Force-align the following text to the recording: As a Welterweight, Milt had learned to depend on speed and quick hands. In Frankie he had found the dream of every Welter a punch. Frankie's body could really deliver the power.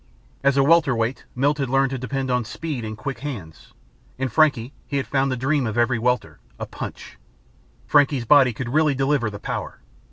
As 0.43 0.57
a 0.57 0.63
Welterweight, 0.63 1.25
Milt 1.35 1.59
had 1.59 1.69
learned 1.69 1.91
to 1.91 1.97
depend 1.99 2.31
on 2.31 2.43
speed 2.43 2.83
and 2.83 2.97
quick 2.97 3.19
hands. 3.19 3.71
In 4.17 4.29
Frankie 4.29 4.73
he 4.87 4.97
had 4.97 5.05
found 5.05 5.31
the 5.31 5.37
dream 5.37 5.67
of 5.67 5.77
every 5.77 5.99
Welter 5.99 6.39
a 6.57 6.65
punch. 6.65 7.19
Frankie's 7.85 8.25
body 8.25 8.51
could 8.51 8.69
really 8.69 8.95
deliver 8.95 9.29
the 9.29 9.37
power. 9.37 9.79